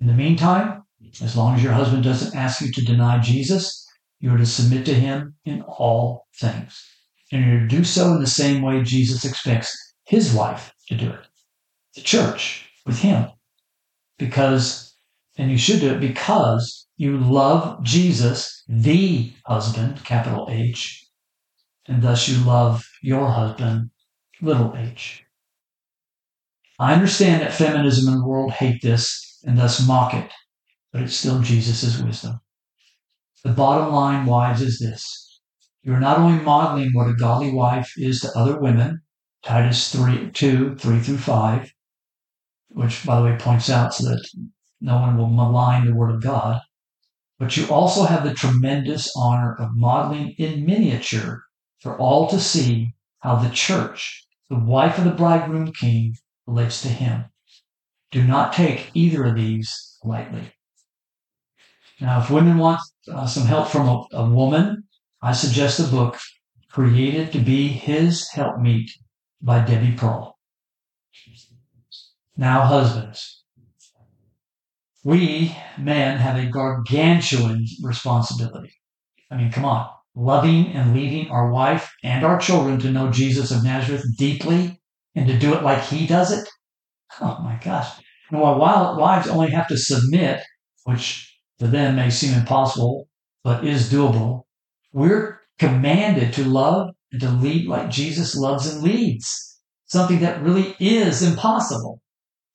In 0.00 0.06
the 0.06 0.12
meantime, 0.12 0.82
as 1.22 1.36
long 1.36 1.54
as 1.54 1.62
your 1.62 1.72
husband 1.72 2.04
doesn't 2.04 2.36
ask 2.36 2.60
you 2.60 2.70
to 2.72 2.84
deny 2.84 3.18
Jesus, 3.18 3.86
you 4.20 4.34
are 4.34 4.38
to 4.38 4.46
submit 4.46 4.84
to 4.86 4.94
him 4.94 5.34
in 5.44 5.62
all 5.62 6.26
things 6.38 6.84
and 7.32 7.44
you're 7.44 7.60
to 7.60 7.66
do 7.66 7.84
so 7.84 8.12
in 8.12 8.20
the 8.20 8.26
same 8.26 8.62
way 8.62 8.82
Jesus 8.82 9.24
expects 9.24 9.76
his 10.04 10.32
wife 10.32 10.72
to 10.88 10.96
do 10.96 11.10
it. 11.10 11.26
The 11.94 12.02
church 12.02 12.68
with 12.84 13.00
him. 13.00 13.28
Because, 14.18 14.96
and 15.36 15.50
you 15.50 15.58
should 15.58 15.80
do 15.80 15.94
it 15.94 16.00
because 16.00 16.86
you 16.96 17.18
love 17.18 17.82
Jesus, 17.82 18.62
the 18.68 19.32
husband, 19.44 20.02
capital 20.04 20.48
H, 20.50 21.06
and 21.86 22.02
thus 22.02 22.28
you 22.28 22.42
love 22.44 22.86
your 23.02 23.28
husband, 23.28 23.90
little 24.40 24.74
h. 24.76 25.25
I 26.78 26.92
understand 26.92 27.40
that 27.40 27.54
feminism 27.54 28.12
and 28.12 28.22
the 28.22 28.26
world 28.26 28.52
hate 28.52 28.82
this 28.82 29.40
and 29.44 29.56
thus 29.58 29.86
mock 29.86 30.12
it, 30.12 30.30
but 30.92 31.02
it's 31.02 31.16
still 31.16 31.40
Jesus' 31.40 32.00
wisdom. 32.00 32.40
The 33.44 33.52
bottom 33.52 33.94
line, 33.94 34.26
wives, 34.26 34.60
is 34.60 34.78
this 34.78 35.40
you're 35.82 36.00
not 36.00 36.18
only 36.18 36.42
modeling 36.42 36.90
what 36.92 37.08
a 37.08 37.14
godly 37.14 37.52
wife 37.52 37.92
is 37.96 38.20
to 38.20 38.36
other 38.36 38.58
women, 38.58 39.02
Titus 39.44 39.90
3, 39.92 40.32
2, 40.32 40.74
3 40.74 41.00
through 41.00 41.18
5, 41.18 41.72
which, 42.70 43.06
by 43.06 43.16
the 43.16 43.24
way, 43.24 43.36
points 43.38 43.70
out 43.70 43.94
so 43.94 44.08
that 44.08 44.28
no 44.80 44.98
one 44.98 45.16
will 45.16 45.30
malign 45.30 45.86
the 45.86 45.94
word 45.94 46.12
of 46.12 46.22
God, 46.22 46.60
but 47.38 47.56
you 47.56 47.68
also 47.68 48.04
have 48.04 48.24
the 48.24 48.34
tremendous 48.34 49.12
honor 49.16 49.54
of 49.54 49.76
modeling 49.76 50.34
in 50.38 50.66
miniature 50.66 51.44
for 51.80 51.96
all 51.98 52.26
to 52.30 52.40
see 52.40 52.94
how 53.20 53.36
the 53.36 53.50
church, 53.50 54.26
the 54.50 54.58
wife 54.58 54.98
of 54.98 55.04
the 55.04 55.10
bridegroom 55.10 55.72
king, 55.72 56.16
relates 56.46 56.82
to 56.82 56.88
him. 56.88 57.26
Do 58.10 58.24
not 58.24 58.52
take 58.52 58.90
either 58.94 59.24
of 59.24 59.34
these 59.34 59.98
lightly. 60.04 60.52
Now, 62.00 62.20
if 62.20 62.30
women 62.30 62.58
want 62.58 62.80
uh, 63.12 63.26
some 63.26 63.46
help 63.46 63.68
from 63.68 63.88
a, 63.88 64.06
a 64.12 64.30
woman 64.30 64.84
I 65.22 65.32
suggest 65.32 65.78
the 65.78 65.88
book 65.88 66.18
Created 66.70 67.32
to 67.32 67.38
Be 67.38 67.68
His 67.68 68.28
Helpmeet 68.28 68.90
by 69.40 69.64
Debbie 69.64 69.96
Pearl. 69.96 70.38
Now, 72.36 72.60
husbands, 72.60 73.42
we 75.02 75.56
men 75.78 76.18
have 76.18 76.36
a 76.36 76.46
gargantuan 76.46 77.66
responsibility. 77.82 78.74
I 79.30 79.36
mean, 79.36 79.50
come 79.50 79.64
on. 79.64 79.88
Loving 80.14 80.68
and 80.68 80.94
leading 80.94 81.28
our 81.30 81.50
wife 81.50 81.92
and 82.04 82.24
our 82.24 82.38
children 82.38 82.78
to 82.80 82.90
know 82.90 83.10
Jesus 83.10 83.50
of 83.50 83.64
Nazareth 83.64 84.04
deeply 84.16 84.80
and 85.16 85.26
to 85.26 85.38
do 85.38 85.54
it 85.54 85.64
like 85.64 85.82
he 85.82 86.06
does 86.06 86.30
it. 86.30 86.48
Oh 87.20 87.38
my 87.42 87.58
gosh. 87.64 87.90
And 88.30 88.40
while 88.40 88.58
wives 88.58 89.28
only 89.28 89.50
have 89.50 89.66
to 89.68 89.78
submit, 89.78 90.42
which 90.84 91.36
to 91.58 91.66
them 91.66 91.96
may 91.96 92.10
seem 92.10 92.38
impossible, 92.38 93.08
but 93.42 93.66
is 93.66 93.90
doable, 93.90 94.42
we're 94.92 95.40
commanded 95.58 96.32
to 96.34 96.44
love 96.44 96.90
and 97.10 97.20
to 97.20 97.30
lead 97.30 97.66
like 97.66 97.90
Jesus 97.90 98.36
loves 98.36 98.72
and 98.72 98.82
leads. 98.82 99.58
Something 99.86 100.20
that 100.20 100.42
really 100.42 100.76
is 100.78 101.22
impossible. 101.22 102.02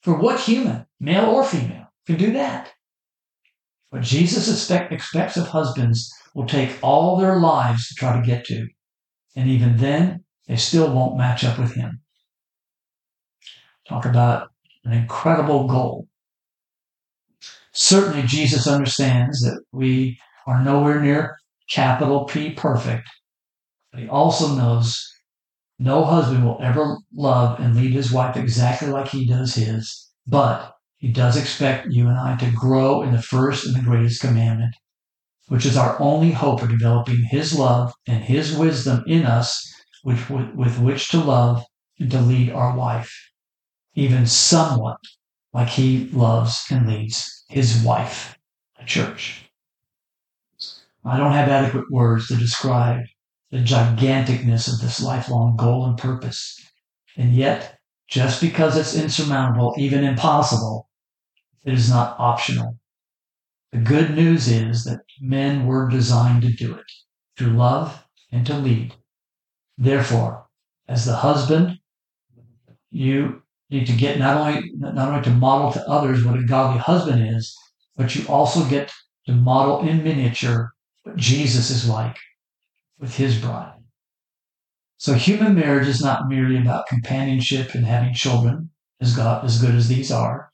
For 0.04 0.18
what 0.18 0.40
human, 0.40 0.86
male 1.00 1.26
or 1.26 1.44
female, 1.44 1.88
can 2.06 2.18
do 2.18 2.34
that? 2.34 2.72
What 3.90 4.02
Jesus 4.02 4.52
expect, 4.52 4.92
expects 4.92 5.38
of 5.38 5.48
husbands 5.48 6.14
will 6.36 6.46
take 6.46 6.78
all 6.82 7.18
their 7.18 7.40
lives 7.40 7.88
to 7.88 7.96
try 7.96 8.20
to 8.20 8.26
get 8.26 8.46
to. 8.46 8.68
And 9.36 9.50
even 9.50 9.78
then, 9.78 10.26
they 10.48 10.58
still 10.58 10.94
won't 10.94 11.18
match 11.18 11.44
up 11.44 11.58
with 11.58 11.74
him. 11.74 12.02
Talk 13.92 14.06
about 14.06 14.52
an 14.86 14.94
incredible 14.94 15.68
goal. 15.68 16.08
Certainly, 17.74 18.26
Jesus 18.26 18.66
understands 18.66 19.42
that 19.42 19.62
we 19.74 20.18
are 20.48 20.64
nowhere 20.64 21.02
near 21.02 21.38
capital 21.70 22.24
P 22.24 22.52
perfect. 22.52 23.06
But 23.92 24.04
he 24.04 24.08
also 24.08 24.56
knows 24.56 25.12
no 25.78 26.06
husband 26.06 26.46
will 26.46 26.58
ever 26.62 27.00
love 27.14 27.60
and 27.60 27.76
lead 27.76 27.92
his 27.92 28.14
wife 28.14 28.38
exactly 28.38 28.88
like 28.88 29.10
he 29.10 29.28
does 29.28 29.56
his, 29.56 30.10
but 30.26 30.74
he 30.96 31.12
does 31.12 31.36
expect 31.36 31.88
you 31.88 32.08
and 32.08 32.18
I 32.18 32.38
to 32.38 32.50
grow 32.50 33.02
in 33.02 33.12
the 33.12 33.22
first 33.22 33.66
and 33.66 33.76
the 33.76 33.82
greatest 33.82 34.22
commandment, 34.22 34.74
which 35.50 35.66
is 35.66 35.76
our 35.76 36.00
only 36.00 36.32
hope 36.32 36.62
of 36.62 36.70
developing 36.70 37.24
his 37.24 37.60
love 37.60 37.94
and 38.08 38.24
his 38.24 38.56
wisdom 38.56 39.04
in 39.06 39.26
us 39.26 39.70
with, 40.06 40.30
with, 40.30 40.56
with 40.56 40.80
which 40.80 41.10
to 41.10 41.20
love 41.20 41.66
and 42.00 42.10
to 42.12 42.22
lead 42.22 42.54
our 42.54 42.74
wife, 42.74 43.31
even 43.94 44.26
somewhat 44.26 44.98
like 45.54 45.70
he 45.70 46.10
loves 46.14 46.66
and 46.72 46.88
leads 46.88 47.44
his 47.50 47.84
wife, 47.84 48.38
the 48.80 48.86
church. 48.86 49.50
I 51.04 51.18
don't 51.18 51.34
have 51.34 51.50
adequate 51.50 51.92
words 51.92 52.28
to 52.28 52.36
describe 52.36 53.02
the 53.50 53.58
giganticness 53.58 54.72
of 54.72 54.80
this 54.80 55.02
lifelong 55.02 55.58
goal 55.58 55.86
and 55.86 55.98
purpose. 55.98 56.58
And 57.18 57.34
yet, 57.34 57.78
just 58.08 58.40
because 58.40 58.78
it's 58.78 58.96
insurmountable, 58.96 59.74
even 59.78 60.04
impossible, 60.04 60.90
it 61.66 61.74
is 61.74 61.90
not 61.90 62.16
optional. 62.20 62.78
The 63.72 63.80
good 63.80 64.16
news 64.16 64.48
is 64.48 64.84
that 64.84 65.02
men 65.20 65.66
were 65.66 65.90
designed 65.90 66.42
to 66.44 66.52
do 66.52 66.76
it, 66.76 66.92
to 67.38 67.50
love 67.50 68.06
and 68.32 68.46
to 68.48 68.58
lead. 68.58 68.96
Therefore, 69.78 70.48
as 70.88 71.06
the 71.06 71.16
husband, 71.16 71.80
you 72.90 73.41
need 73.72 73.88
to 73.88 73.94
get 73.94 74.20
not 74.20 74.38
only 74.38 74.72
not 74.76 75.10
only 75.10 75.24
to 75.24 75.30
model 75.32 75.72
to 75.72 75.90
others 75.90 76.24
what 76.24 76.38
a 76.38 76.44
godly 76.44 76.80
husband 76.80 77.36
is, 77.36 77.58
but 77.96 78.16
you 78.16 78.28
also 78.28 78.66
get 78.66 78.92
to 79.26 79.32
model 79.32 79.88
in 79.88 80.04
miniature 80.04 80.74
what 81.04 81.16
Jesus 81.16 81.70
is 81.70 81.90
like 81.90 82.18
with 83.00 83.16
his 83.16 83.40
bride. 83.40 83.80
So 84.98 85.14
human 85.14 85.56
marriage 85.56 85.88
is 85.88 86.02
not 86.02 86.28
merely 86.30 86.58
about 86.58 86.88
companionship 86.88 87.74
and 87.74 87.86
having 87.86 88.14
children, 88.14 88.70
as 89.00 89.16
God 89.16 89.44
as 89.44 89.60
good 89.60 89.74
as 89.74 89.88
these 89.88 90.12
are. 90.12 90.52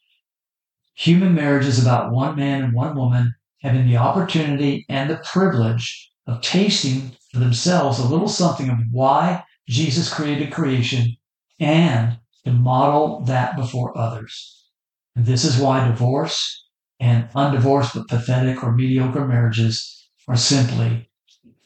Human 0.94 1.36
marriage 1.36 1.66
is 1.66 1.82
about 1.82 2.12
one 2.12 2.36
man 2.36 2.64
and 2.64 2.74
one 2.74 2.96
woman 2.96 3.36
having 3.62 3.88
the 3.88 3.98
opportunity 3.98 4.86
and 4.88 5.10
the 5.10 5.22
privilege 5.26 6.12
of 6.28 6.42
tasting 6.42 7.12
for 7.32 7.40
themselves 7.40 8.00
a 8.00 8.08
little 8.08 8.30
something 8.30 8.70
of 8.70 8.78
why 8.92 9.44
Jesus 9.68 10.14
created 10.14 10.54
creation 10.54 11.18
and 11.60 12.18
to 12.48 12.54
model 12.54 13.22
that 13.26 13.58
before 13.58 13.98
others. 13.98 14.70
And 15.16 15.26
this 15.26 15.44
is 15.44 15.60
why 15.60 15.86
divorce 15.86 16.66
and 17.00 17.30
undivorced 17.36 17.94
but 17.94 18.08
pathetic 18.08 18.64
or 18.64 18.72
mediocre 18.72 19.28
marriages 19.28 20.10
are 20.28 20.38
simply 20.38 21.10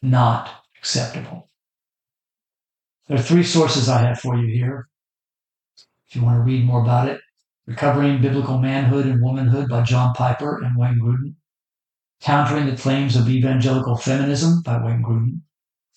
not 0.01 0.49
acceptable. 0.77 1.49
There 3.07 3.17
are 3.17 3.21
three 3.21 3.43
sources 3.43 3.89
I 3.89 4.01
have 4.01 4.19
for 4.19 4.35
you 4.35 4.47
here. 4.51 4.89
If 6.07 6.15
you 6.15 6.23
want 6.23 6.37
to 6.37 6.43
read 6.43 6.65
more 6.65 6.81
about 6.81 7.07
it, 7.07 7.21
Recovering 7.67 8.21
Biblical 8.21 8.57
Manhood 8.57 9.05
and 9.05 9.21
Womanhood 9.21 9.69
by 9.69 9.83
John 9.83 10.13
Piper 10.13 10.61
and 10.63 10.75
Wayne 10.75 10.99
Grudem, 10.99 11.35
Countering 12.21 12.65
the 12.65 12.75
Claims 12.75 13.15
of 13.15 13.29
Evangelical 13.29 13.97
Feminism 13.97 14.61
by 14.63 14.83
Wayne 14.83 15.03
Grudem, 15.03 15.41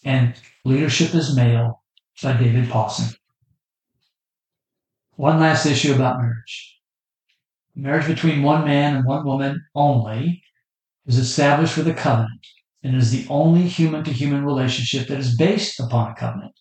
and 0.04 0.34
Leadership 0.64 1.14
is 1.14 1.34
Male 1.34 1.82
by 2.22 2.34
David 2.34 2.68
Pawson. 2.68 3.16
One 5.16 5.38
last 5.38 5.64
issue 5.64 5.94
about 5.94 6.20
marriage. 6.20 6.78
Marriage 7.76 8.06
between 8.06 8.42
one 8.42 8.64
man 8.64 8.96
and 8.96 9.04
one 9.04 9.24
woman 9.24 9.64
only 9.74 10.42
is 11.06 11.18
established 11.18 11.76
with 11.76 11.86
a 11.86 11.94
covenant 11.94 12.44
and 12.82 12.96
is 12.96 13.12
the 13.12 13.26
only 13.30 13.68
human 13.68 14.02
to 14.04 14.12
human 14.12 14.44
relationship 14.44 15.06
that 15.08 15.20
is 15.20 15.36
based 15.36 15.78
upon 15.78 16.10
a 16.10 16.14
covenant. 16.16 16.54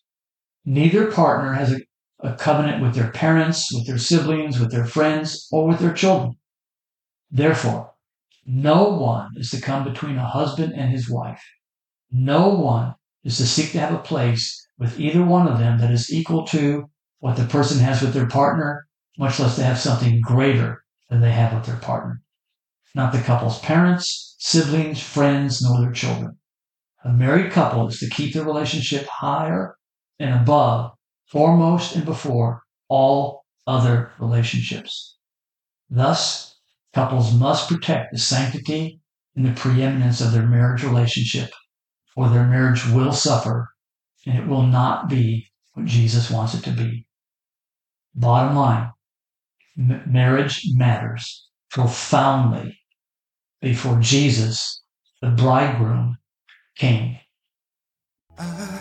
Neither 0.66 1.12
partner 1.12 1.54
has 1.54 1.74
a, 1.74 1.80
a 2.20 2.36
covenant 2.36 2.82
with 2.84 2.94
their 2.94 3.10
parents, 3.10 3.74
with 3.74 3.88
their 3.88 3.98
siblings, 3.98 4.60
with 4.60 4.72
their 4.72 4.86
friends, 4.86 5.48
or 5.52 5.68
with 5.68 5.80
their 5.80 5.94
children. 5.94 6.36
Therefore, 7.32 7.94
no 8.46 8.90
one 8.90 9.32
is 9.36 9.50
to 9.50 9.62
come 9.62 9.84
between 9.84 10.18
a 10.18 10.28
husband 10.28 10.74
and 10.76 10.92
his 10.92 11.10
wife. 11.10 11.44
No 12.12 12.50
one 12.50 12.94
is 13.24 13.38
to 13.38 13.48
seek 13.48 13.72
to 13.72 13.80
have 13.80 13.94
a 13.94 14.00
place 14.00 14.68
with 14.78 15.00
either 15.00 15.24
one 15.24 15.48
of 15.48 15.58
them 15.58 15.80
that 15.80 15.92
is 15.92 16.14
equal 16.14 16.46
to 16.48 16.90
what 17.24 17.38
the 17.38 17.46
person 17.46 17.80
has 17.80 18.02
with 18.02 18.14
their 18.14 18.28
partner, 18.28 18.86
much 19.18 19.40
less 19.40 19.56
to 19.56 19.64
have 19.64 19.80
something 19.80 20.20
greater 20.20 20.84
than 21.10 21.22
they 21.22 21.32
have 21.32 21.54
with 21.54 21.66
their 21.66 21.78
partner. 21.78 22.22
Not 22.96 23.14
the 23.14 23.22
couple's 23.22 23.60
parents, 23.60 24.36
siblings, 24.40 25.02
friends, 25.02 25.62
nor 25.62 25.80
their 25.80 25.94
children. 25.94 26.38
A 27.06 27.14
married 27.14 27.54
couple 27.54 27.88
is 27.88 27.98
to 28.00 28.10
keep 28.10 28.34
their 28.34 28.44
relationship 28.44 29.08
higher 29.08 29.78
and 30.20 30.36
above, 30.36 30.92
foremost 31.26 31.96
and 31.96 32.04
before 32.04 32.64
all 32.90 33.46
other 33.66 34.12
relationships. 34.20 35.16
Thus, 35.90 36.60
couples 36.94 37.34
must 37.34 37.70
protect 37.70 38.12
the 38.12 38.20
sanctity 38.20 39.00
and 39.34 39.46
the 39.46 39.54
preeminence 39.54 40.20
of 40.20 40.34
their 40.34 40.46
marriage 40.46 40.84
relationship, 40.84 41.52
or 42.18 42.28
their 42.28 42.48
marriage 42.48 42.86
will 42.86 43.14
suffer 43.14 43.70
and 44.26 44.38
it 44.38 44.46
will 44.46 44.68
not 44.68 45.08
be 45.08 45.48
what 45.72 45.86
Jesus 45.86 46.30
wants 46.30 46.54
it 46.54 46.66
to 46.66 46.72
be. 46.72 47.08
Bottom 48.16 48.56
line, 48.56 48.92
m- 49.78 50.04
marriage 50.06 50.66
matters 50.74 51.48
profoundly 51.72 52.78
before 53.62 54.00
Jesus, 54.00 54.82
the 55.22 55.30
bridegroom, 55.30 56.18
came. 56.78 57.18
I'm 58.38 58.80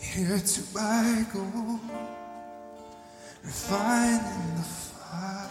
here 0.00 0.38
to 0.38 0.60
in 4.22 4.56
the 4.56 4.62
fire, 4.62 5.43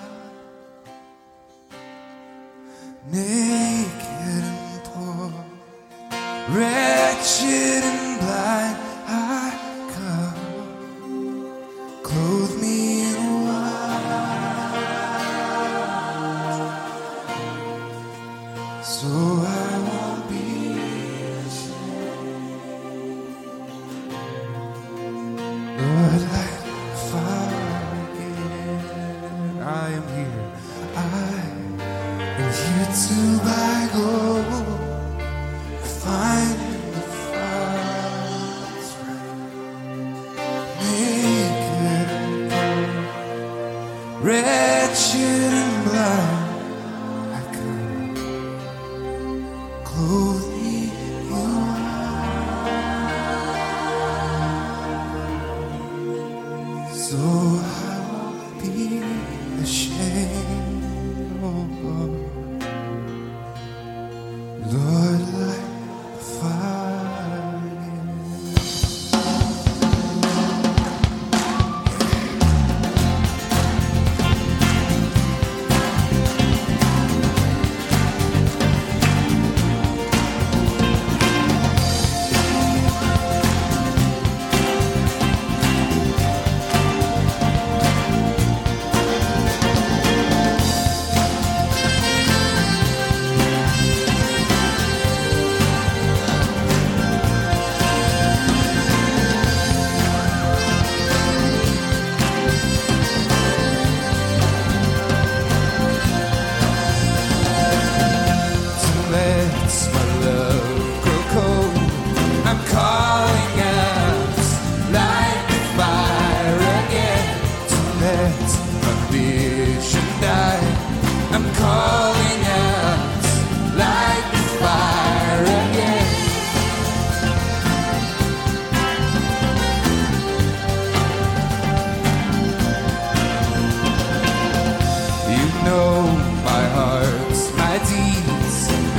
wretched 44.24 45.20
and 45.20 45.84
blind. 45.84 46.42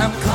I'm 0.05 0.11
coming. 0.21 0.34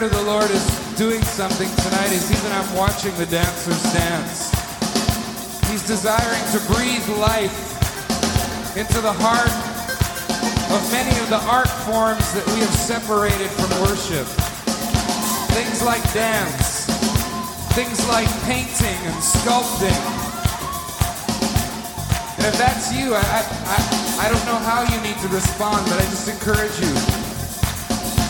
Spirit 0.00 0.16
of 0.16 0.24
the 0.24 0.32
Lord 0.32 0.50
is 0.50 0.96
doing 0.96 1.20
something 1.20 1.68
tonight 1.84 2.08
as 2.08 2.32
even 2.32 2.50
I'm 2.56 2.74
watching 2.74 3.12
the 3.20 3.26
dancers 3.26 3.76
dance. 3.92 4.48
He's 5.68 5.84
desiring 5.84 6.40
to 6.56 6.58
breathe 6.72 7.04
life 7.20 7.52
into 8.80 8.96
the 9.04 9.12
heart 9.12 9.52
of 10.72 10.80
many 10.88 11.12
of 11.20 11.28
the 11.28 11.36
art 11.44 11.68
forms 11.84 12.24
that 12.32 12.46
we 12.48 12.64
have 12.64 12.72
separated 12.72 13.52
from 13.60 13.68
worship. 13.84 14.24
Things 15.52 15.84
like 15.84 16.00
dance, 16.16 16.88
things 17.76 18.00
like 18.08 18.32
painting 18.48 18.96
and 19.04 19.20
sculpting. 19.20 20.00
And 22.40 22.48
if 22.48 22.56
that's 22.56 22.88
you, 22.88 23.12
I, 23.12 23.20
I, 23.20 24.24
I 24.24 24.26
don't 24.32 24.46
know 24.48 24.56
how 24.64 24.80
you 24.80 24.96
need 25.04 25.20
to 25.20 25.28
respond, 25.28 25.84
but 25.92 26.00
I 26.00 26.08
just 26.08 26.26
encourage 26.26 26.80
you. 26.80 27.29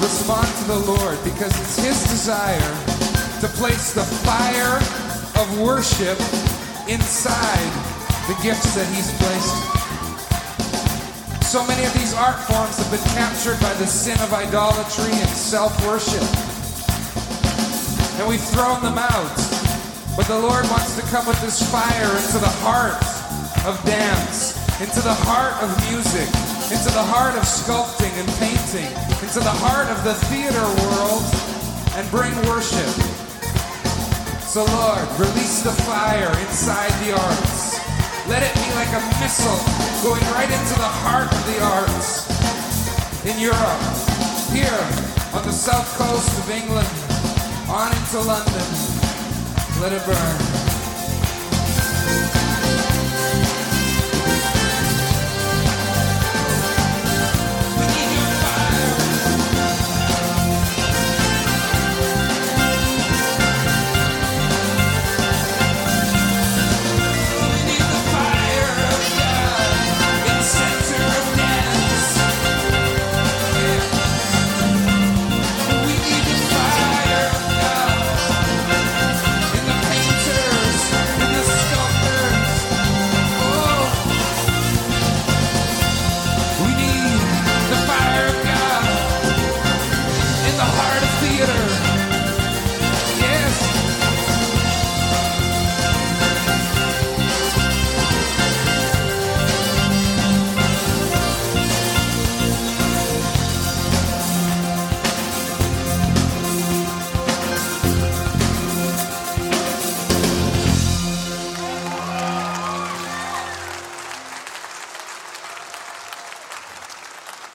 Respond 0.00 0.48
to 0.48 0.64
the 0.64 0.80
Lord 0.96 1.18
because 1.24 1.52
it's 1.60 1.76
His 1.76 2.00
desire 2.08 2.72
to 3.44 3.48
place 3.60 3.92
the 3.92 4.02
fire 4.24 4.80
of 5.36 5.60
worship 5.60 6.16
inside 6.88 7.68
the 8.24 8.32
gifts 8.42 8.72
that 8.74 8.88
He's 8.96 9.12
placed. 9.20 9.60
So 11.44 11.66
many 11.66 11.84
of 11.84 11.92
these 11.92 12.14
art 12.14 12.40
forms 12.48 12.78
have 12.80 12.88
been 12.88 13.04
captured 13.12 13.60
by 13.60 13.74
the 13.74 13.86
sin 13.86 14.16
of 14.24 14.32
idolatry 14.32 15.12
and 15.12 15.28
self 15.36 15.76
worship. 15.84 16.24
And 18.16 18.28
we've 18.28 18.40
thrown 18.40 18.80
them 18.80 18.96
out. 18.96 19.36
But 20.16 20.26
the 20.26 20.38
Lord 20.38 20.64
wants 20.72 20.96
to 20.96 21.02
come 21.12 21.26
with 21.26 21.40
this 21.42 21.60
fire 21.70 22.08
into 22.16 22.38
the 22.40 22.54
heart 22.64 22.96
of 23.68 23.76
dance, 23.84 24.56
into 24.80 25.00
the 25.04 25.12
heart 25.28 25.52
of 25.60 25.68
music, 25.92 26.28
into 26.70 26.90
the 26.94 27.02
heart 27.02 27.34
of 27.34 27.42
sculpting 27.42 28.14
and 28.14 28.30
painting, 28.38 28.86
into 29.18 29.42
the 29.42 29.56
heart 29.58 29.90
of 29.90 29.98
the 30.06 30.14
theater 30.30 30.62
world, 30.86 31.26
and 31.98 32.06
bring 32.14 32.30
worship. 32.46 32.86
So, 34.46 34.62
Lord, 34.78 35.02
release 35.18 35.66
the 35.66 35.74
fire 35.82 36.30
inside 36.46 36.94
the 37.02 37.18
arts. 37.18 37.74
Let 38.30 38.46
it 38.46 38.54
be 38.54 38.70
like 38.78 38.92
a 38.94 39.02
missile 39.18 39.58
going 40.06 40.22
right 40.30 40.46
into 40.46 40.76
the 40.78 40.92
heart 41.02 41.26
of 41.26 41.42
the 41.50 41.58
arts 41.58 42.30
in 43.26 43.34
Europe, 43.42 43.82
here 44.54 44.82
on 45.34 45.42
the 45.42 45.52
south 45.52 45.90
coast 45.98 46.30
of 46.38 46.50
England, 46.54 46.86
on 47.66 47.90
into 47.90 48.22
London. 48.22 48.70
Let 49.82 49.90
it 49.90 50.06
burn. 50.06 50.49